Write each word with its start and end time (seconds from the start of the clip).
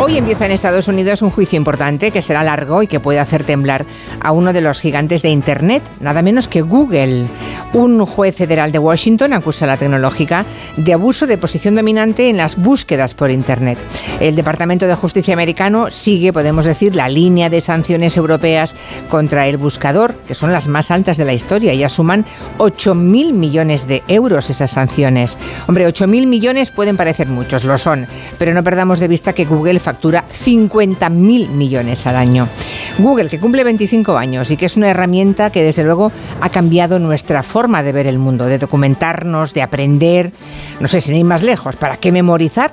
Hoy 0.00 0.16
empieza 0.16 0.46
en 0.46 0.52
Estados 0.52 0.86
Unidos 0.86 1.22
un 1.22 1.30
juicio 1.30 1.56
importante 1.56 2.12
que 2.12 2.22
será 2.22 2.44
largo 2.44 2.84
y 2.84 2.86
que 2.86 3.00
puede 3.00 3.18
hacer 3.18 3.42
temblar 3.42 3.84
a 4.20 4.30
uno 4.30 4.52
de 4.52 4.60
los 4.60 4.80
gigantes 4.80 5.22
de 5.22 5.30
Internet, 5.30 5.82
nada 5.98 6.22
menos 6.22 6.46
que 6.46 6.62
Google. 6.62 7.26
Un 7.72 8.06
juez 8.06 8.36
federal 8.36 8.70
de 8.70 8.78
Washington 8.78 9.32
acusa 9.32 9.64
a 9.64 9.68
la 9.68 9.76
tecnológica 9.76 10.46
de 10.76 10.92
abuso 10.92 11.26
de 11.26 11.36
posición 11.36 11.74
dominante 11.74 12.28
en 12.28 12.36
las 12.36 12.56
búsquedas 12.56 13.14
por 13.14 13.32
Internet. 13.32 13.76
El 14.20 14.36
Departamento 14.36 14.86
de 14.86 14.94
Justicia 14.94 15.34
americano 15.34 15.90
sigue, 15.90 16.32
podemos 16.32 16.64
decir, 16.64 16.94
la 16.94 17.08
línea 17.08 17.50
de 17.50 17.60
sanciones 17.60 18.16
europeas 18.16 18.76
contra 19.08 19.48
el 19.48 19.56
buscador, 19.56 20.14
que 20.28 20.36
son 20.36 20.52
las 20.52 20.68
más 20.68 20.92
altas 20.92 21.16
de 21.16 21.24
la 21.24 21.34
historia. 21.34 21.74
Ya 21.74 21.88
suman 21.88 22.24
8.000 22.58 23.32
millones 23.32 23.88
de 23.88 24.04
euros 24.06 24.48
esas 24.48 24.70
sanciones. 24.70 25.38
Hombre, 25.66 25.88
8.000 25.88 26.28
millones 26.28 26.70
pueden 26.70 26.96
parecer 26.96 27.26
muchos, 27.26 27.64
lo 27.64 27.76
son, 27.78 28.06
pero 28.38 28.54
no 28.54 28.62
perdamos 28.62 29.00
de 29.00 29.08
vista 29.08 29.32
que 29.32 29.44
Google 29.44 29.80
factura 29.88 30.26
50.000 30.28 31.48
millones 31.48 32.06
al 32.06 32.16
año. 32.16 32.46
Google, 32.98 33.30
que 33.30 33.40
cumple 33.40 33.64
25 33.64 34.18
años 34.18 34.50
y 34.50 34.58
que 34.58 34.66
es 34.66 34.76
una 34.76 34.90
herramienta 34.90 35.48
que 35.48 35.62
desde 35.62 35.82
luego 35.82 36.12
ha 36.42 36.50
cambiado 36.50 36.98
nuestra 36.98 37.42
forma 37.42 37.82
de 37.82 37.92
ver 37.92 38.06
el 38.06 38.18
mundo, 38.18 38.44
de 38.44 38.58
documentarnos, 38.58 39.54
de 39.54 39.62
aprender, 39.62 40.30
no 40.78 40.88
sé, 40.88 41.00
sin 41.00 41.16
ir 41.16 41.24
más 41.24 41.42
lejos, 41.42 41.76
¿para 41.76 41.96
qué 41.96 42.12
memorizar? 42.12 42.70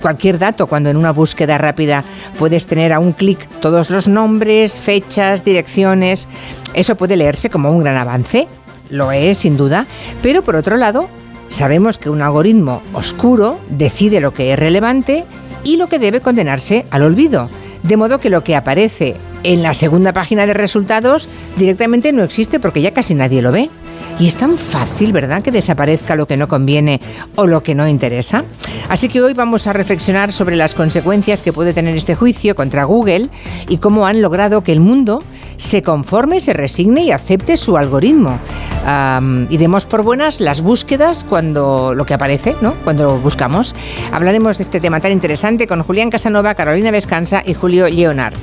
cualquier 0.00 0.38
dato 0.38 0.66
cuando 0.66 0.88
en 0.88 0.96
una 0.96 1.12
búsqueda 1.12 1.58
rápida 1.58 2.02
puedes 2.38 2.64
tener 2.64 2.94
a 2.94 2.98
un 2.98 3.12
clic 3.12 3.46
todos 3.60 3.90
los 3.90 4.08
nombres, 4.08 4.74
fechas, 4.76 5.44
direcciones. 5.44 6.28
Eso 6.72 6.96
puede 6.96 7.16
leerse 7.16 7.50
como 7.50 7.70
un 7.70 7.84
gran 7.84 7.98
avance, 7.98 8.48
lo 8.88 9.12
es 9.12 9.36
sin 9.36 9.58
duda, 9.58 9.86
pero 10.22 10.42
por 10.42 10.56
otro 10.56 10.78
lado, 10.78 11.10
sabemos 11.48 11.98
que 11.98 12.08
un 12.08 12.22
algoritmo 12.22 12.82
oscuro 12.94 13.60
decide 13.68 14.20
lo 14.20 14.32
que 14.32 14.54
es 14.54 14.58
relevante 14.58 15.26
y 15.68 15.76
lo 15.76 15.88
que 15.88 15.98
debe 15.98 16.22
condenarse 16.22 16.86
al 16.90 17.02
olvido. 17.02 17.46
De 17.82 17.98
modo 17.98 18.20
que 18.20 18.30
lo 18.30 18.42
que 18.42 18.56
aparece 18.56 19.16
en 19.44 19.62
la 19.62 19.74
segunda 19.74 20.12
página 20.12 20.46
de 20.46 20.54
resultados 20.54 21.28
directamente 21.56 22.12
no 22.12 22.22
existe 22.22 22.60
porque 22.60 22.82
ya 22.82 22.92
casi 22.92 23.14
nadie 23.14 23.42
lo 23.42 23.52
ve. 23.52 23.70
Y 24.18 24.26
es 24.26 24.36
tan 24.36 24.58
fácil, 24.58 25.12
¿verdad?, 25.12 25.42
que 25.42 25.52
desaparezca 25.52 26.16
lo 26.16 26.26
que 26.26 26.36
no 26.36 26.48
conviene 26.48 27.00
o 27.36 27.46
lo 27.46 27.62
que 27.62 27.74
no 27.76 27.86
interesa. 27.86 28.44
Así 28.88 29.08
que 29.08 29.22
hoy 29.22 29.32
vamos 29.32 29.66
a 29.68 29.72
reflexionar 29.72 30.32
sobre 30.32 30.56
las 30.56 30.74
consecuencias 30.74 31.42
que 31.42 31.52
puede 31.52 31.72
tener 31.72 31.96
este 31.96 32.16
juicio 32.16 32.56
contra 32.56 32.84
Google 32.84 33.30
y 33.68 33.78
cómo 33.78 34.06
han 34.06 34.20
logrado 34.20 34.62
que 34.62 34.72
el 34.72 34.80
mundo 34.80 35.22
se 35.56 35.82
conforme, 35.82 36.40
se 36.40 36.52
resigne 36.52 37.02
y 37.02 37.12
acepte 37.12 37.56
su 37.56 37.76
algoritmo. 37.76 38.40
y 39.50 39.56
demos 39.56 39.86
por 39.86 40.02
buenas 40.02 40.40
las 40.40 40.62
búsquedas 40.62 41.24
cuando 41.24 41.94
lo 41.94 42.06
que 42.06 42.14
aparece, 42.14 42.56
¿no? 42.60 42.74
Cuando 42.84 43.18
buscamos. 43.18 43.74
Hablaremos 44.12 44.58
de 44.58 44.64
este 44.64 44.80
tema 44.80 45.00
tan 45.00 45.12
interesante 45.12 45.66
con 45.66 45.82
Julián 45.82 46.10
Casanova, 46.10 46.54
Carolina 46.54 46.90
Vescanza 46.90 47.42
y 47.44 47.54
Julio 47.54 47.88
Leonard. 47.88 48.34